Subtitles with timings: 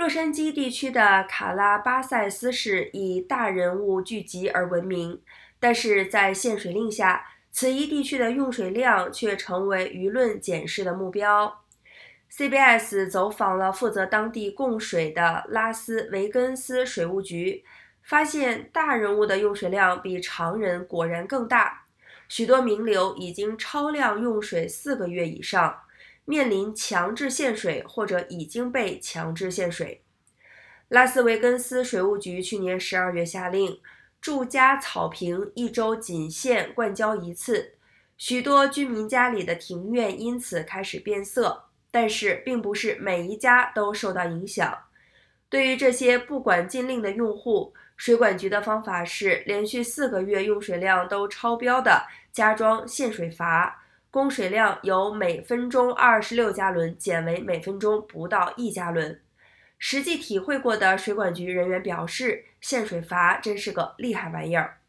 [0.00, 5.20] 洛杉矶地区的卡拉巴塞斯市以大人物聚集而闻名，
[5.58, 11.64] 但是在限水令下，此一地区的用水量却成为舆论检视的目标。
[12.34, 17.62] CBS 走访了负责当地供水的拉斯维根斯水务局，
[18.02, 21.84] 发现大人物的用水量比常人果然更大，
[22.26, 25.82] 许多名流已经超量用水四个月以上，
[26.30, 30.04] 面临强制限水或者已经被强制限水。
[30.86, 33.80] 拉斯维根斯水务局去年十二月下令，
[34.20, 37.74] 住家草坪一周仅限灌浇一次，
[38.16, 41.64] 许多居民家里的庭院因此开始变色。
[41.90, 44.78] 但是，并不是每一家都受到影响。
[45.48, 59.20] 对于这些不管禁令的用户，水管局的方法是连续四个月用水量都超标的，加装限水阀，供水量由每分钟二十六加仑减为每分钟不到一加仑。
[59.78, 64.79] 实际体会过的水管局人员表示，限水阀真是个厉害玩意儿。